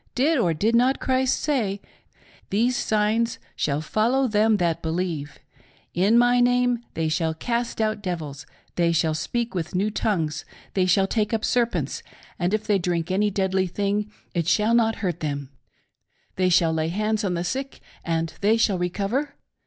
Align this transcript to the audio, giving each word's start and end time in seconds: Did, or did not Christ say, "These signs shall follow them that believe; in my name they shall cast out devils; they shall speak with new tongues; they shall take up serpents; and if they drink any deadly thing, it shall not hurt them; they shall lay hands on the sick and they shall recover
Did, 0.15 0.39
or 0.39 0.51
did 0.55 0.75
not 0.75 0.99
Christ 0.99 1.39
say, 1.39 1.79
"These 2.49 2.75
signs 2.75 3.37
shall 3.55 3.81
follow 3.81 4.27
them 4.27 4.57
that 4.57 4.81
believe; 4.81 5.37
in 5.93 6.17
my 6.17 6.39
name 6.39 6.79
they 6.95 7.07
shall 7.07 7.35
cast 7.35 7.79
out 7.79 8.01
devils; 8.01 8.47
they 8.77 8.93
shall 8.93 9.13
speak 9.13 9.53
with 9.53 9.75
new 9.75 9.91
tongues; 9.91 10.43
they 10.73 10.87
shall 10.87 11.05
take 11.05 11.35
up 11.35 11.45
serpents; 11.45 12.01
and 12.39 12.51
if 12.51 12.65
they 12.65 12.79
drink 12.79 13.11
any 13.11 13.29
deadly 13.29 13.67
thing, 13.67 14.11
it 14.33 14.47
shall 14.47 14.73
not 14.73 14.95
hurt 15.05 15.19
them; 15.19 15.51
they 16.35 16.49
shall 16.49 16.73
lay 16.73 16.87
hands 16.87 17.23
on 17.23 17.35
the 17.35 17.43
sick 17.43 17.79
and 18.03 18.33
they 18.41 18.57
shall 18.57 18.79
recover 18.79 19.35